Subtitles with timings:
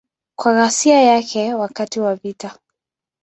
[0.37, 2.57] Kwa ghasia yake wakati wa vita.